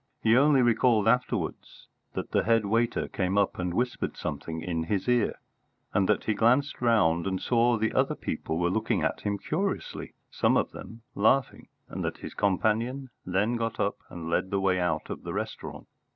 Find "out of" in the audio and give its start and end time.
14.79-15.21